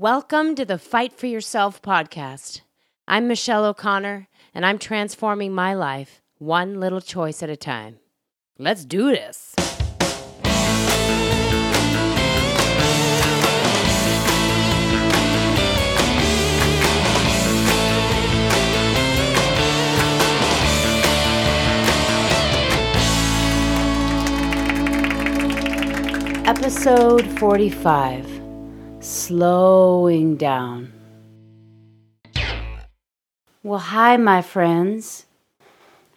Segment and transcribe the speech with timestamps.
[0.00, 2.62] Welcome to the Fight for Yourself podcast.
[3.06, 7.98] I'm Michelle O'Connor, and I'm transforming my life one little choice at a time.
[8.56, 9.54] Let's do this.
[26.46, 28.29] Episode 45
[29.02, 30.92] Slowing Down.
[33.62, 35.24] Well, hi, my friends.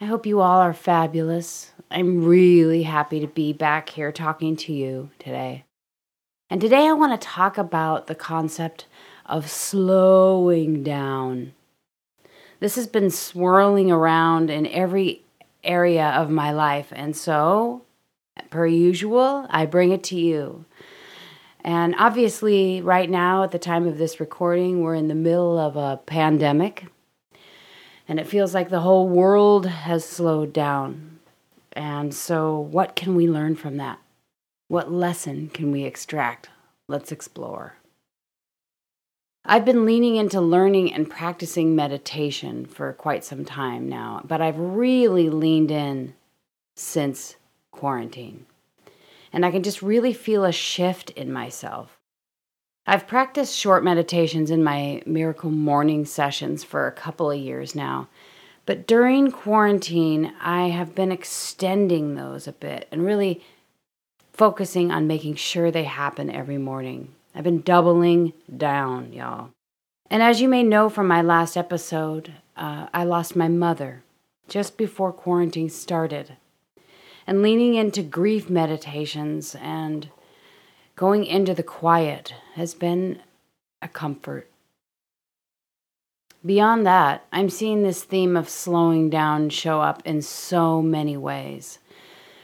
[0.02, 1.72] I hope you all are fabulous.
[1.90, 5.64] I'm really happy to be back here talking to you today.
[6.50, 8.86] And today I want to talk about the concept
[9.26, 11.54] of slowing down.
[12.60, 15.24] This has been swirling around in every
[15.64, 17.84] area of my life, and so
[18.50, 20.66] Per usual, I bring it to you.
[21.64, 25.78] And obviously, right now, at the time of this recording, we're in the middle of
[25.78, 26.86] a pandemic.
[28.08, 31.20] And it feels like the whole world has slowed down.
[31.72, 34.00] And so, what can we learn from that?
[34.68, 36.50] What lesson can we extract?
[36.90, 37.78] Let's explore.
[39.46, 44.58] I've been leaning into learning and practicing meditation for quite some time now, but I've
[44.58, 46.14] really leaned in
[46.76, 47.36] since
[47.72, 48.46] quarantine.
[49.34, 51.98] And I can just really feel a shift in myself.
[52.86, 58.10] I've practiced short meditations in my miracle morning sessions for a couple of years now.
[58.66, 63.44] But during quarantine, I have been extending those a bit and really
[64.32, 67.14] focusing on making sure they happen every morning.
[67.36, 69.50] I've been doubling down, y'all.
[70.10, 74.04] And as you may know from my last episode, uh, I lost my mother
[74.48, 76.38] just before quarantine started
[77.26, 80.10] and leaning into grief meditations and
[80.96, 83.20] going into the quiet has been
[83.82, 84.50] a comfort.
[86.46, 91.80] Beyond that, I'm seeing this theme of slowing down show up in so many ways.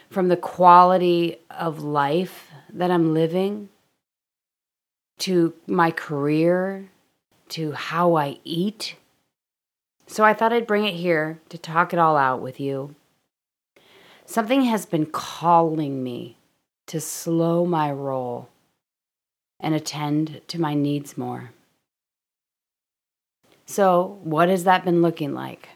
[0.10, 3.70] From the quality of life that I'm living,
[5.20, 6.90] to my career,
[7.50, 8.96] to how I eat.
[10.08, 12.96] So I thought I'd bring it here to talk it all out with you
[14.30, 16.38] Something has been calling me
[16.86, 18.48] to slow my roll
[19.60, 21.50] and attend to my needs more.
[23.66, 25.70] So, what has that been looking like?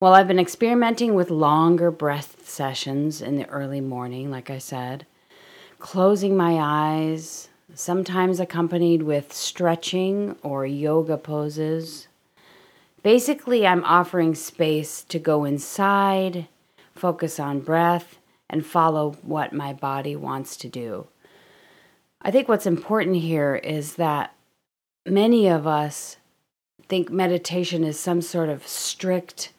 [0.00, 5.06] Well, I've been experimenting with longer breath sessions in the early morning, like I said,
[5.78, 12.08] closing my eyes, sometimes accompanied with stretching or yoga poses.
[13.04, 16.48] Basically, I'm offering space to go inside
[17.00, 18.18] focus on breath,
[18.50, 21.06] and follow what my body wants to do.
[22.20, 24.34] I think what's important here is that
[25.06, 26.18] many of us
[26.88, 29.52] think meditation is some sort of strict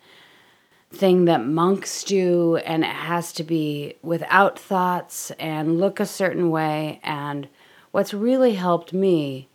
[0.93, 6.51] thing that monks do and it has to be without thoughts and look a certain
[6.51, 6.99] way.
[7.01, 7.47] And
[7.91, 9.47] what's really helped me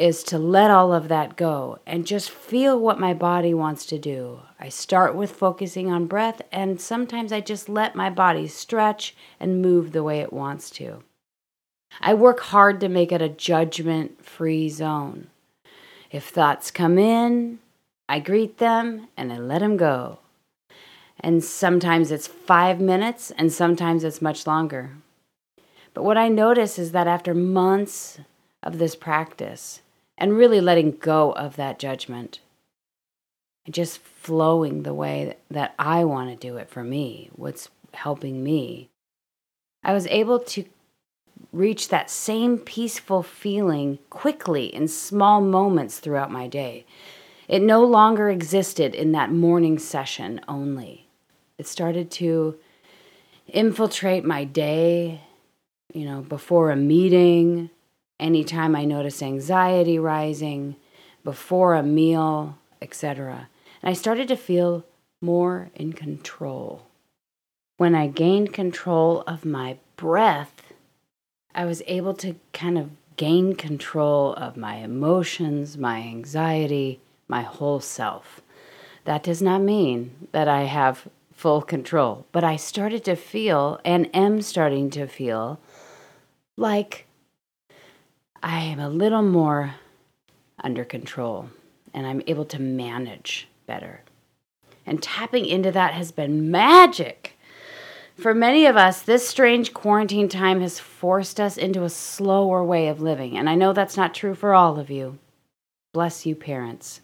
[0.00, 3.98] is to let all of that go and just feel what my body wants to
[3.98, 4.40] do.
[4.58, 9.60] I start with focusing on breath, and sometimes I just let my body stretch and
[9.60, 11.02] move the way it wants to.
[12.00, 15.26] I work hard to make it a judgment free zone.
[16.10, 17.58] If thoughts come in,
[18.08, 20.20] I greet them and I let them go.
[21.20, 24.92] And sometimes it's five minutes, and sometimes it's much longer.
[25.92, 28.18] But what I notice is that after months
[28.62, 29.82] of this practice
[30.20, 32.40] and really letting go of that judgment
[33.64, 38.44] and just flowing the way that I want to do it for me, what's helping
[38.44, 38.90] me,
[39.82, 40.64] I was able to
[41.52, 46.84] reach that same peaceful feeling quickly in small moments throughout my day.
[47.48, 51.08] It no longer existed in that morning session only.
[51.58, 52.56] It started to
[53.48, 55.22] infiltrate my day,
[55.92, 57.70] you know, before a meeting,
[58.20, 60.76] anytime I notice anxiety rising,
[61.24, 63.48] before a meal, etc.
[63.82, 64.84] And I started to feel
[65.20, 66.86] more in control.
[67.76, 70.72] When I gained control of my breath,
[71.54, 77.80] I was able to kind of gain control of my emotions, my anxiety, my whole
[77.80, 78.40] self.
[79.04, 84.14] That does not mean that I have full control, but I started to feel and
[84.14, 85.58] am starting to feel
[86.56, 87.06] like
[88.42, 89.74] I am a little more
[90.62, 91.50] under control
[91.92, 94.02] and I'm able to manage better.
[94.86, 97.38] And tapping into that has been magic.
[98.16, 102.88] For many of us, this strange quarantine time has forced us into a slower way
[102.88, 105.18] of living, and I know that's not true for all of you.
[105.92, 107.00] Bless you, parents.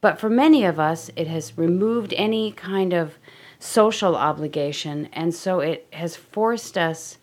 [0.00, 3.18] But for many of us, it has removed any kind of
[3.58, 7.18] social obligation, and so it has forced us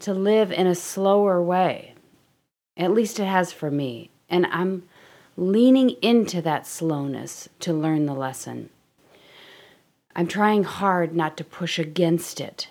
[0.00, 1.91] to live in a slower way.
[2.76, 4.10] At least it has for me.
[4.28, 4.84] And I'm
[5.36, 8.70] leaning into that slowness to learn the lesson.
[10.14, 12.68] I'm trying hard not to push against it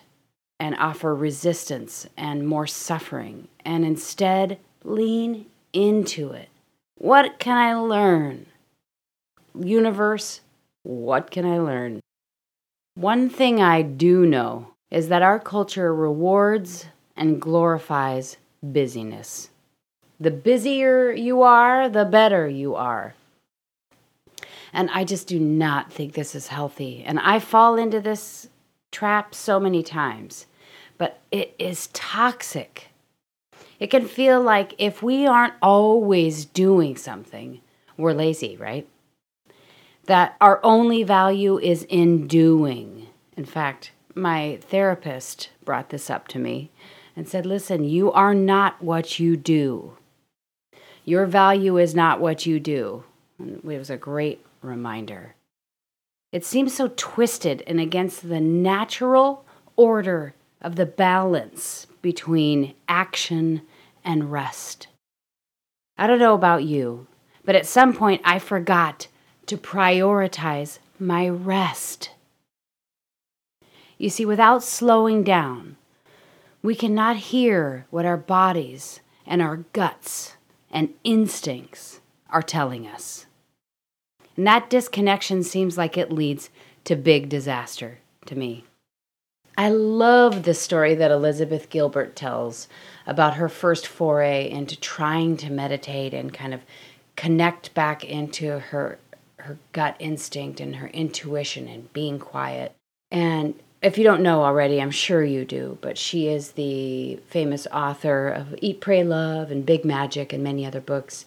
[0.60, 6.50] and offer resistance and more suffering, and instead lean into it.
[6.98, 8.46] What can I learn?
[9.60, 10.42] Universe,
[10.84, 12.00] what can I learn?
[12.94, 19.51] One thing I do know is that our culture rewards and glorifies busyness.
[20.22, 23.16] The busier you are, the better you are.
[24.72, 27.04] And I just do not think this is healthy.
[27.04, 28.48] And I fall into this
[28.92, 30.46] trap so many times,
[31.00, 32.90] but it is toxic.
[33.80, 37.60] It can feel like if we aren't always doing something,
[37.98, 38.88] we're lazy, right?
[40.06, 43.08] That our only value is in doing.
[43.36, 46.70] In fact, my therapist brought this up to me
[47.16, 49.98] and said, Listen, you are not what you do.
[51.06, 53.04] Your value is not what you do.
[53.40, 55.36] It was a great reminder.
[56.32, 59.46] It seems so twisted and against the natural
[59.76, 63.64] order of the balance between action
[64.04, 64.88] and rest.
[65.98, 67.08] I don't know about you,
[67.44, 69.08] but at some point I forgot
[69.48, 72.12] to prioritize my rest.
[73.98, 75.78] You see, without slowing down,
[76.64, 80.38] we cannot hear what our bodies and our guts
[80.72, 83.26] and instincts are telling us.
[84.38, 86.50] And that disconnection seems like it leads
[86.86, 88.66] to big disaster to me.
[89.58, 92.68] I love the story that Elizabeth Gilbert tells
[93.06, 96.62] about her first foray into trying to meditate and kind of
[97.16, 98.98] connect back into her
[99.38, 102.76] her gut instinct and her intuition and being quiet.
[103.10, 107.66] And if you don't know already, I'm sure you do, but she is the famous
[107.68, 111.26] author of Eat, Pray, Love and Big Magic and many other books.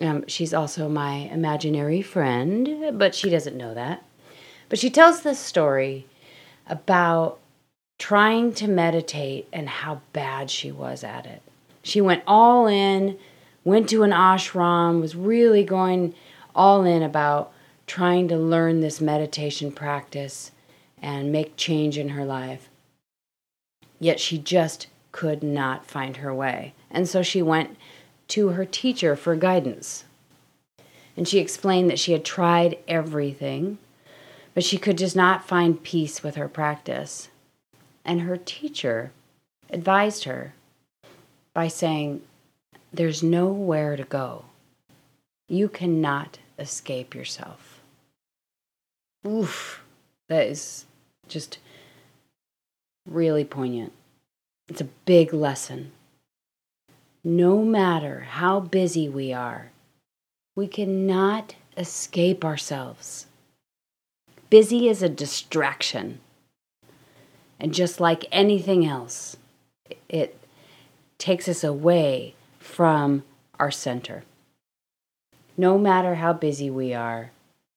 [0.00, 4.02] Um, she's also my imaginary friend, but she doesn't know that.
[4.70, 6.06] But she tells this story
[6.66, 7.38] about
[7.98, 11.42] trying to meditate and how bad she was at it.
[11.82, 13.18] She went all in,
[13.62, 16.14] went to an ashram, was really going
[16.54, 17.52] all in about
[17.86, 20.50] trying to learn this meditation practice
[21.04, 22.70] and make change in her life.
[24.00, 26.72] Yet she just could not find her way.
[26.90, 27.76] And so she went
[28.28, 30.04] to her teacher for guidance.
[31.14, 33.76] And she explained that she had tried everything,
[34.54, 37.28] but she could just not find peace with her practice.
[38.02, 39.12] And her teacher
[39.68, 40.54] advised her
[41.52, 42.22] by saying,
[42.94, 44.46] There's nowhere to go.
[45.48, 47.82] You cannot escape yourself.
[49.26, 49.84] Oof,
[50.28, 50.86] that is
[51.28, 51.58] just
[53.06, 53.92] really poignant.
[54.68, 55.92] It's a big lesson.
[57.22, 59.70] No matter how busy we are,
[60.56, 63.26] we cannot escape ourselves.
[64.50, 66.20] Busy is a distraction.
[67.58, 69.36] And just like anything else,
[70.08, 70.38] it
[71.18, 73.24] takes us away from
[73.58, 74.24] our center.
[75.56, 77.30] No matter how busy we are,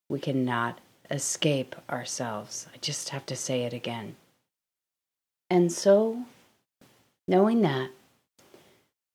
[0.09, 2.67] we cannot escape ourselves.
[2.73, 4.15] I just have to say it again.
[5.49, 6.23] And so,
[7.27, 7.89] knowing that,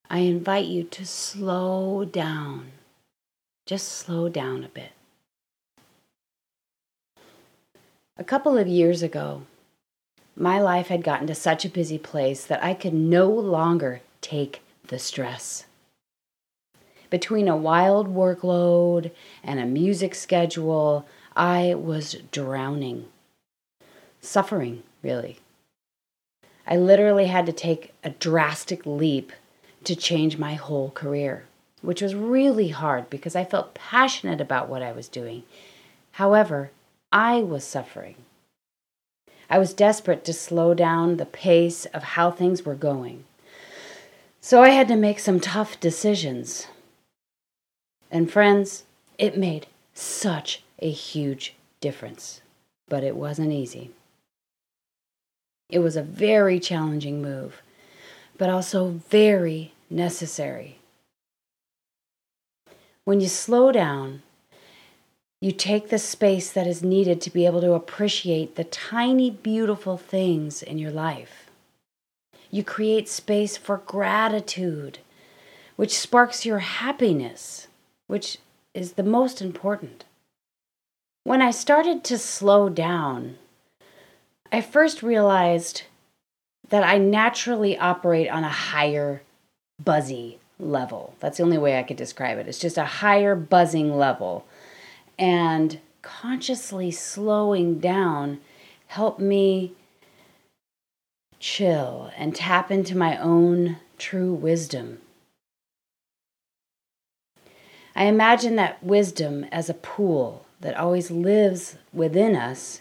[0.09, 2.73] I invite you to slow down.
[3.67, 4.93] Just slow down a bit.
[8.19, 9.43] A couple of years ago,
[10.37, 14.63] my life had gotten to such a busy place that I could no longer take
[14.89, 15.67] the stress.
[17.11, 19.11] Between a wild workload
[19.43, 23.07] and a music schedule, I was drowning.
[24.21, 25.39] Suffering, really.
[26.67, 29.33] I literally had to take a drastic leap
[29.85, 31.45] to change my whole career,
[31.81, 35.43] which was really hard because I felt passionate about what I was doing.
[36.13, 36.71] However,
[37.11, 38.17] I was suffering.
[39.51, 43.25] I was desperate to slow down the pace of how things were going.
[44.41, 46.69] So I had to make some tough decisions.
[48.11, 48.85] And friends,
[49.19, 52.43] it made such a huge difference,
[52.89, 53.93] but it wasn't easy.
[55.71, 57.63] It was a very challenging move,
[58.39, 60.79] but also very necessary.
[63.05, 64.23] When you slow down
[65.43, 69.99] You take the space that is needed to be able to appreciate the tiny, beautiful
[69.99, 71.51] things in your life.
[72.51, 75.01] You create space for gratitude,
[75.75, 77.67] which sparks your happiness,
[78.07, 78.39] which
[78.73, 80.05] is the most important.
[81.25, 83.39] When I started to slow down,
[84.51, 85.85] I first realized
[86.69, 89.23] that I naturally operate on a higher
[89.83, 91.15] buzzy level.
[91.21, 92.49] That's the only way I could describe it.
[92.49, 94.47] It's just a higher buzzing level
[95.19, 98.41] and consciously slowing down
[98.89, 99.73] helped me
[101.39, 104.99] chill and tap into my own true wisdom.
[107.95, 112.81] I imagine that wisdom as a pool that always lives within us.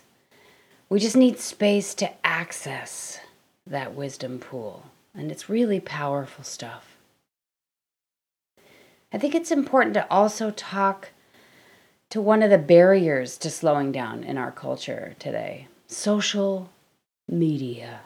[0.87, 3.19] We just need space to access
[3.67, 6.95] that wisdom pool, and it's really powerful stuff.
[9.11, 11.09] I think it's important to also talk
[12.09, 16.69] to one of the barriers to slowing down in our culture today social
[17.27, 18.01] media.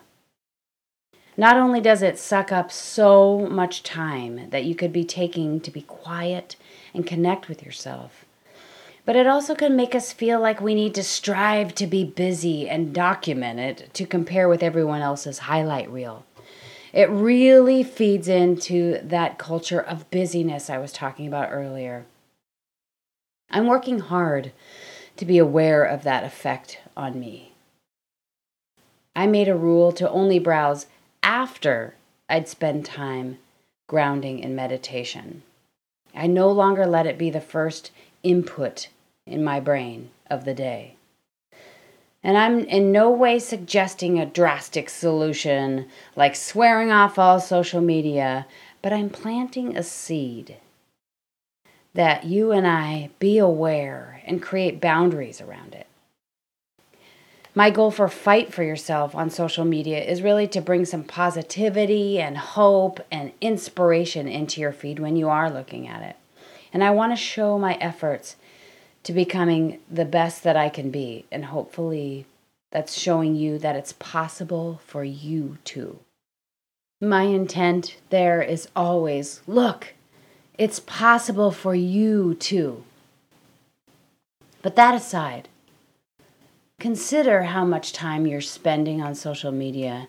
[1.38, 5.70] Not only does it suck up so much time that you could be taking to
[5.70, 6.56] be quiet
[6.94, 8.25] and connect with yourself,
[9.06, 12.68] but it also can make us feel like we need to strive to be busy
[12.68, 16.26] and document it to compare with everyone else's highlight reel.
[16.92, 22.06] It really feeds into that culture of busyness I was talking about earlier.
[23.52, 24.52] I'm working hard
[25.18, 27.54] to be aware of that effect on me.
[29.16, 30.88] I made a rule to only browse
[31.22, 31.96] after
[32.28, 33.38] I'd spend time
[33.88, 35.44] grounding in meditation.
[36.16, 37.92] I no longer let it be the first
[38.24, 38.88] input
[39.26, 40.96] in my brain of the day.
[42.24, 48.48] And I'm in no way suggesting a drastic solution like swearing off all social media,
[48.82, 50.58] but I'm planting a seed
[51.94, 55.88] that you and I be aware and create boundaries around it.
[57.58, 62.20] My goal for Fight for Yourself on social media is really to bring some positivity
[62.20, 66.18] and hope and inspiration into your feed when you are looking at it.
[66.74, 68.36] And I want to show my efforts
[69.06, 71.26] to becoming the best that I can be.
[71.32, 72.26] And hopefully,
[72.72, 76.00] that's showing you that it's possible for you too.
[77.00, 79.94] My intent there is always look,
[80.58, 82.84] it's possible for you too.
[84.62, 85.50] But that aside,
[86.80, 90.08] consider how much time you're spending on social media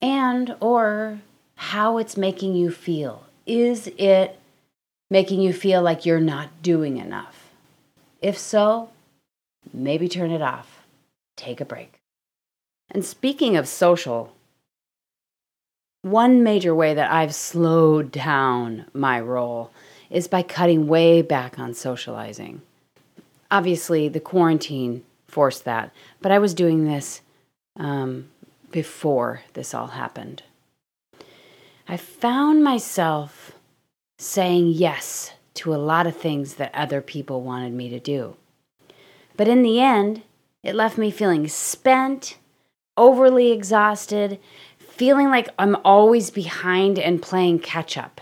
[0.00, 1.20] and or
[1.56, 3.24] how it's making you feel.
[3.44, 4.38] Is it
[5.10, 7.45] making you feel like you're not doing enough?
[8.20, 8.90] If so,
[9.72, 10.86] maybe turn it off.
[11.36, 12.00] Take a break.
[12.90, 14.32] And speaking of social,
[16.02, 19.70] one major way that I've slowed down my roll
[20.08, 22.62] is by cutting way back on socializing.
[23.50, 27.20] Obviously, the quarantine forced that, but I was doing this
[27.76, 28.28] um,
[28.70, 30.42] before this all happened.
[31.88, 33.52] I found myself
[34.18, 38.36] saying yes to a lot of things that other people wanted me to do.
[39.36, 40.22] But in the end,
[40.62, 42.38] it left me feeling spent,
[42.96, 44.38] overly exhausted,
[44.78, 48.20] feeling like I'm always behind and playing catch up.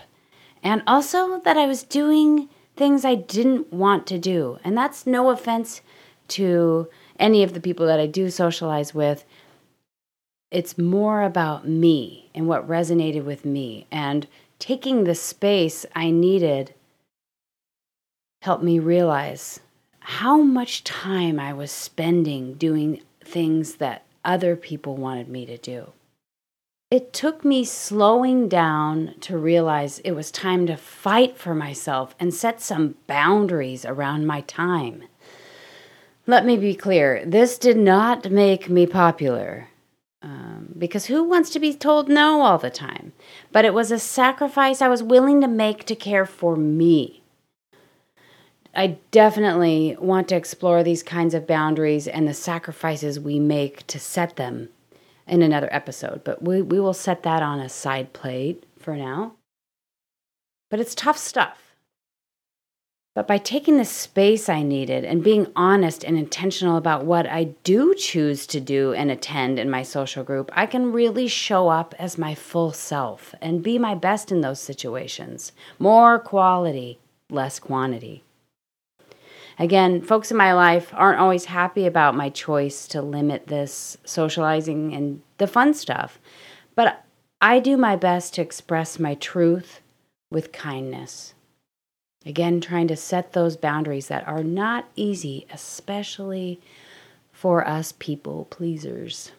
[0.61, 4.59] And also that I was doing things I didn't want to do.
[4.63, 5.81] And that's no offense
[6.29, 9.23] to any of the people that I do socialize with.
[10.51, 13.87] It's more about me and what resonated with me.
[13.91, 14.27] And
[14.59, 16.73] taking the space I needed
[18.45, 19.59] helped me realize
[19.99, 25.93] how much time I was spending doing things that other people wanted me to do.
[26.91, 32.31] It took me slowing down to realize it was time to fight for myself and
[32.31, 35.05] set some boundaries around my time.
[36.27, 39.69] Let me be clear this did not make me popular.
[40.21, 43.13] Um, because who wants to be told no all the time?
[43.51, 47.23] But it was a sacrifice I was willing to make to care for me.
[48.75, 53.99] I definitely want to explore these kinds of boundaries and the sacrifices we make to
[53.99, 54.69] set them
[55.27, 59.33] in another episode, but we, we will set that on a side plate for now.
[60.69, 61.61] But it's tough stuff.
[63.15, 67.45] But by taking the space I needed and being honest and intentional about what I
[67.63, 71.95] do choose to do and attend in my social group, I can really show up
[71.97, 75.53] as my full self and be my best in those situations.
[75.79, 78.24] More quality, less quantity.
[79.57, 84.93] Again, folks in my life aren't always happy about my choice to limit this socializing
[84.93, 86.19] and the fun stuff,
[86.75, 87.05] but
[87.39, 89.79] I do my best to express my truth
[90.29, 91.33] with kindness.
[92.25, 96.59] Again, trying to set those boundaries that are not easy, especially
[97.31, 99.31] for us people pleasers.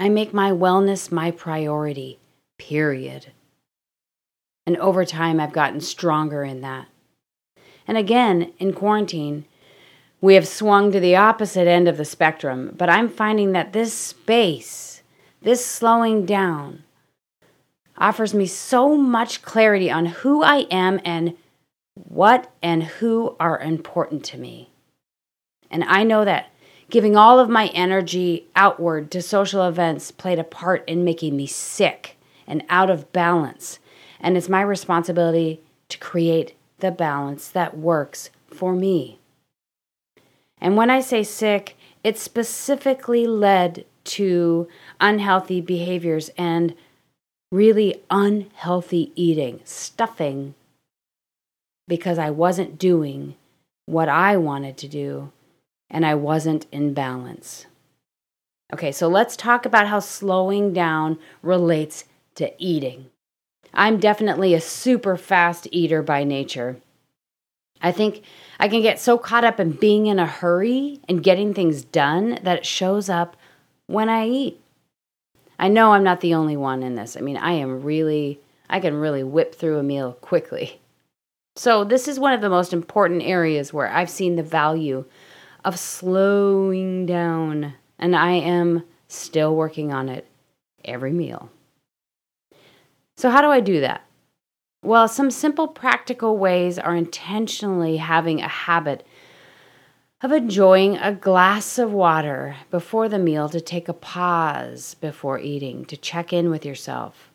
[0.00, 2.18] I make my wellness my priority,
[2.58, 3.28] period.
[4.66, 6.88] And over time, I've gotten stronger in that.
[7.86, 9.44] And again, in quarantine,
[10.20, 13.92] we have swung to the opposite end of the spectrum, but I'm finding that this
[13.92, 15.02] space,
[15.42, 16.82] this slowing down,
[17.98, 21.36] offers me so much clarity on who I am and
[21.94, 24.70] what and who are important to me.
[25.70, 26.50] And I know that
[26.90, 31.46] giving all of my energy outward to social events played a part in making me
[31.46, 32.16] sick
[32.46, 33.78] and out of balance.
[34.20, 39.18] And it's my responsibility to create the balance that works for me.
[40.60, 44.68] And when I say sick, it specifically led to
[45.00, 46.74] unhealthy behaviors and
[47.50, 50.54] really unhealthy eating, stuffing,
[51.88, 53.34] because I wasn't doing
[53.86, 55.32] what I wanted to do
[55.90, 57.66] and I wasn't in balance.
[58.72, 62.04] Okay, so let's talk about how slowing down relates
[62.34, 63.10] to eating.
[63.76, 66.78] I'm definitely a super fast eater by nature.
[67.82, 68.22] I think
[68.58, 72.38] I can get so caught up in being in a hurry and getting things done
[72.42, 73.36] that it shows up
[73.86, 74.60] when I eat.
[75.58, 77.18] I know I'm not the only one in this.
[77.18, 80.80] I mean, I am really, I can really whip through a meal quickly.
[81.54, 85.04] So, this is one of the most important areas where I've seen the value
[85.64, 90.26] of slowing down, and I am still working on it
[90.84, 91.50] every meal.
[93.16, 94.02] So, how do I do that?
[94.82, 99.06] Well, some simple practical ways are intentionally having a habit
[100.22, 105.84] of enjoying a glass of water before the meal to take a pause before eating,
[105.86, 107.30] to check in with yourself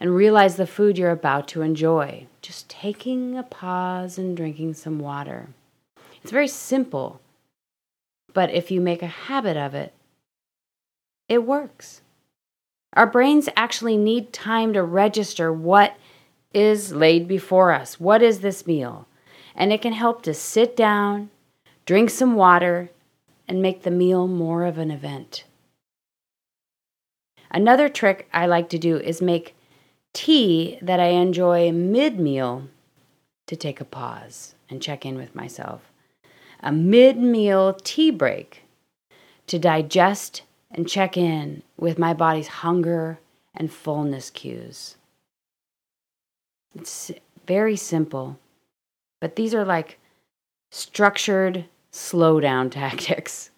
[0.00, 2.26] and realize the food you're about to enjoy.
[2.40, 5.48] Just taking a pause and drinking some water.
[6.22, 7.20] It's very simple,
[8.32, 9.92] but if you make a habit of it,
[11.28, 12.00] it works.
[12.94, 15.96] Our brains actually need time to register what
[16.52, 18.00] is laid before us.
[18.00, 19.06] What is this meal?
[19.54, 21.30] And it can help to sit down,
[21.84, 22.90] drink some water,
[23.46, 25.44] and make the meal more of an event.
[27.50, 29.54] Another trick I like to do is make
[30.12, 32.68] tea that I enjoy mid meal
[33.46, 35.80] to take a pause and check in with myself.
[36.60, 38.64] A mid meal tea break
[39.46, 43.18] to digest and check in with my body's hunger
[43.54, 44.96] and fullness cues.
[46.74, 47.10] It's
[47.46, 48.38] very simple,
[49.20, 49.98] but these are like
[50.70, 53.50] structured slow down tactics.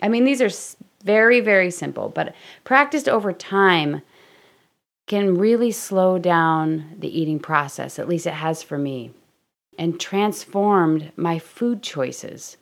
[0.00, 0.50] I mean, these are
[1.04, 4.02] very, very simple, but practiced over time
[5.06, 9.10] can really slow down the eating process, at least it has for me,
[9.78, 12.58] and transformed my food choices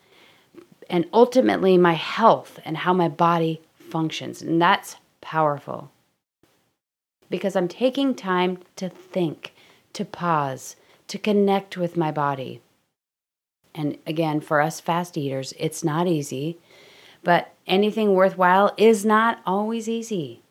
[0.88, 4.42] and ultimately my health and how my body functions.
[4.42, 5.90] And that's powerful
[7.28, 9.54] because I'm taking time to think,
[9.92, 10.76] to pause,
[11.08, 12.60] to connect with my body.
[13.74, 16.58] And again, for us fast eaters, it's not easy,
[17.22, 20.42] but anything worthwhile is not always easy.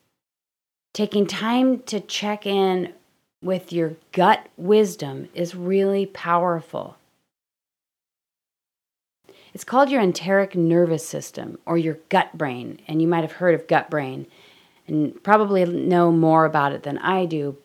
[0.94, 2.94] Taking time to check in
[3.42, 6.98] with your gut wisdom is really powerful.
[9.56, 13.56] It's called your enteric nervous system or your gut brain, and you might have heard
[13.56, 14.28] of gut brain
[14.86, 17.56] and probably know more about it than I do.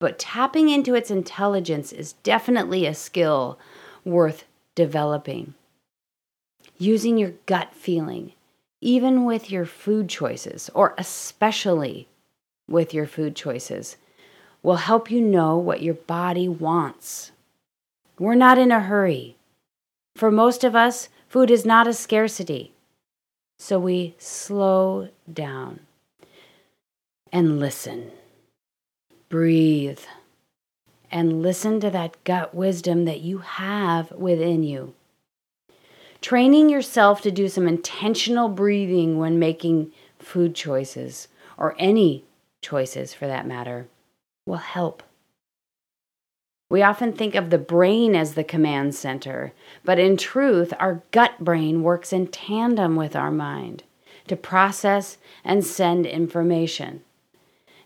[0.00, 3.60] But tapping into its intelligence is definitely a skill
[4.04, 5.54] worth developing.
[6.78, 8.32] Using your gut feeling,
[8.80, 12.08] even with your food choices, or especially
[12.68, 13.98] with your food choices,
[14.64, 17.30] will help you know what your body wants.
[18.18, 19.36] We're not in a hurry.
[20.16, 22.72] For most of us, food is not a scarcity.
[23.58, 25.80] So we slow down
[27.32, 28.12] and listen.
[29.28, 30.00] Breathe
[31.10, 34.94] and listen to that gut wisdom that you have within you.
[36.20, 42.24] Training yourself to do some intentional breathing when making food choices, or any
[42.62, 43.88] choices for that matter,
[44.46, 45.02] will help.
[46.74, 49.52] We often think of the brain as the command center,
[49.84, 53.84] but in truth, our gut brain works in tandem with our mind
[54.26, 57.02] to process and send information,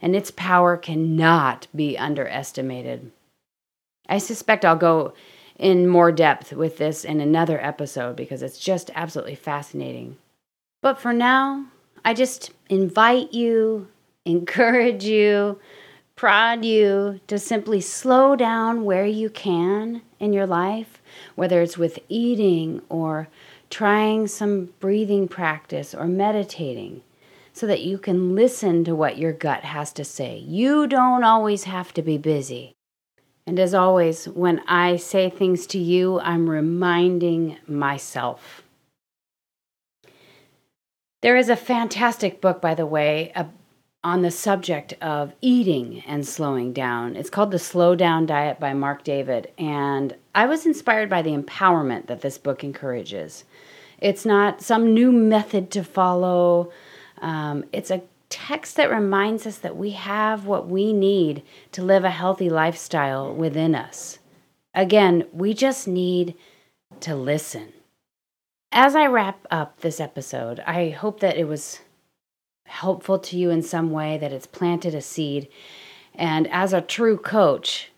[0.01, 3.13] and its power cannot be underestimated.
[4.09, 5.13] I suspect I'll go
[5.59, 10.17] in more depth with this in another episode because it's just absolutely fascinating.
[10.81, 11.67] But for now,
[12.07, 13.89] I just invite you,
[14.25, 15.61] encourage you,
[16.19, 21.01] prod you to simply slow down where you can in your life,
[21.37, 23.29] whether it's with eating or
[23.71, 27.01] trying some breathing practice or meditating,
[27.53, 30.37] so that you can listen to what your gut has to say.
[30.39, 32.73] You don't always have to be busy.
[33.47, 38.65] And as always, when I say things to you, I'm reminding myself.
[41.23, 43.33] There is a fantastic book, by the way,
[44.09, 47.15] on the subject of eating and slowing down.
[47.15, 49.53] It's called The Slow Down Diet by Marc David.
[49.59, 53.45] And I was inspired by the empowerment that this book encourages.
[53.99, 56.73] It's not some new method to follow,
[57.21, 61.43] um, it's a text that reminds us that we have what we need
[61.73, 64.21] to live a healthy lifestyle within us.
[64.75, 66.35] Again, we just need
[67.01, 67.75] to listen.
[68.73, 71.81] As I wrap up this episode, I hope that it was
[72.81, 75.49] helpful to you in some way, that it's planted a seed.
[76.15, 77.91] And as a true coach,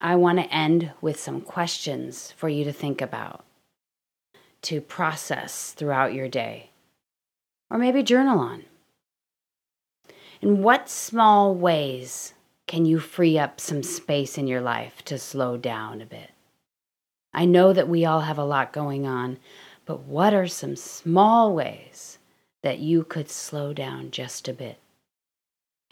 [0.00, 3.44] I want to end with some questions for you to think about,
[4.62, 6.70] to process throughout your day,
[7.70, 8.64] or maybe journal on.
[10.40, 12.32] In what small ways
[12.66, 16.30] can you free up some space in your life to slow down a bit?
[17.34, 19.38] I know that we all have a lot going on,
[19.84, 22.18] but what are some small ways
[22.62, 24.78] that you could slow down just a bit?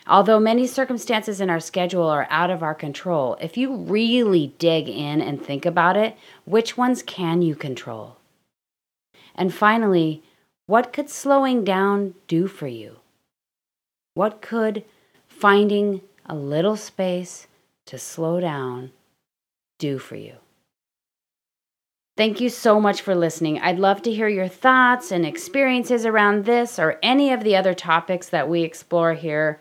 [0.07, 4.89] Although many circumstances in our schedule are out of our control, if you really dig
[4.89, 8.17] in and think about it, which ones can you control?
[9.35, 10.23] And finally,
[10.67, 12.97] what could slowing down do for you?
[14.15, 14.85] What could
[15.29, 17.47] finding a little space
[17.87, 18.93] to slow down
[19.79, 20.37] do for you?
[22.21, 23.61] Thank you so much for listening.
[23.61, 27.73] I'd love to hear your thoughts and experiences around this or any of the other
[27.73, 29.59] topics that we explore here.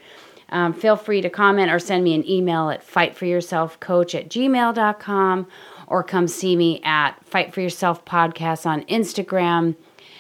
[0.50, 5.48] Um, feel free to comment or send me an email at fightforyourselfcoach at gmail.com
[5.88, 9.78] or come see me at Fight For Yourself Podcast on Instagram.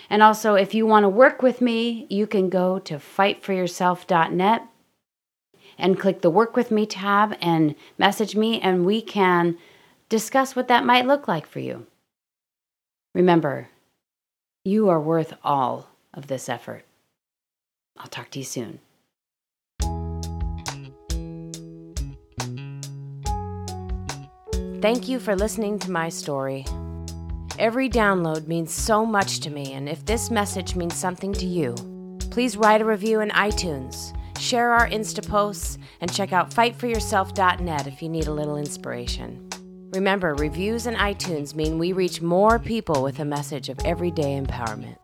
[0.09, 4.65] And also, if you want to work with me, you can go to fightforyourself.net
[5.77, 9.57] and click the Work With Me tab and message me, and we can
[10.07, 11.85] discuss what that might look like for you.
[13.15, 13.69] Remember,
[14.63, 16.85] you are worth all of this effort.
[17.97, 18.79] I'll talk to you soon.
[24.81, 26.65] Thank you for listening to my story.
[27.57, 31.75] Every download means so much to me, and if this message means something to you,
[32.29, 38.01] please write a review in iTunes, share our Insta posts, and check out fightforyourself.net if
[38.01, 39.48] you need a little inspiration.
[39.93, 44.97] Remember, reviews and iTunes mean we reach more people with a message of everyday empowerment.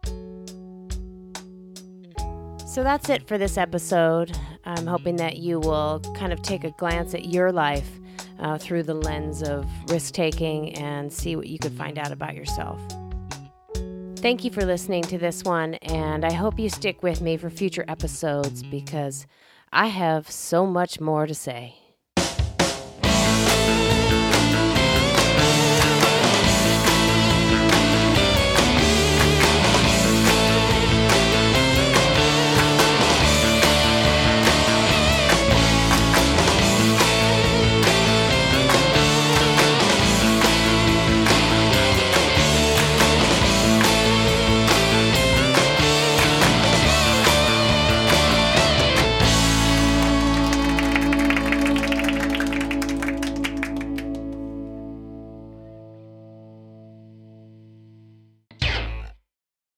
[2.68, 4.38] So that's it for this episode.
[4.64, 7.90] I'm hoping that you will kind of take a glance at your life
[8.40, 12.36] uh, through the lens of risk taking and see what you could find out about
[12.36, 12.80] yourself.
[14.18, 17.50] Thank you for listening to this one, and I hope you stick with me for
[17.50, 19.26] future episodes because
[19.72, 21.85] I have so much more to say.